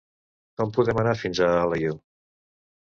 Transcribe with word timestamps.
Com 0.61 0.71
podem 0.79 1.03
anar 1.03 1.15
fins 1.21 1.43
a 1.51 1.51
Alaior? 1.61 2.05